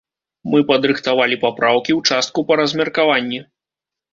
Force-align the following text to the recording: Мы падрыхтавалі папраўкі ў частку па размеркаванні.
Мы 0.53 0.61
падрыхтавалі 0.69 1.35
папраўкі 1.45 1.91
ў 1.97 2.15
частку 2.15 2.39
па 2.49 2.53
размеркаванні. 2.63 3.39